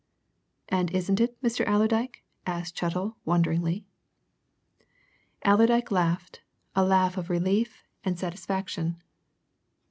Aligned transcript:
"And 0.67 0.89
isn't 0.95 1.19
it, 1.21 1.39
Mr. 1.43 1.63
Allerdyke?" 1.67 2.23
asked 2.47 2.73
Chettle 2.75 3.17
wonderingly. 3.23 3.85
Allerdyke 5.45 5.91
laughed 5.91 6.41
a 6.75 6.83
laugh 6.83 7.17
of 7.17 7.29
relief 7.29 7.83
and 8.03 8.17
satisfaction. 8.17 8.99